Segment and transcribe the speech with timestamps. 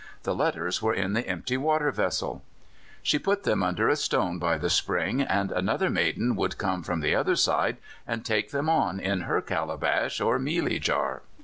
[0.23, 2.41] The letters were in the empty water vessel!
[3.03, 7.01] She put them under a stone by the spring, and another maiden would come from
[7.01, 7.77] the other side,
[8.07, 11.21] and take them on in her calabash or mealie jar.